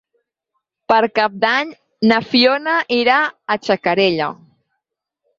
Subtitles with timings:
[0.91, 1.73] Per Cap d'Any
[2.11, 4.31] na Fiona irà a Xacarella.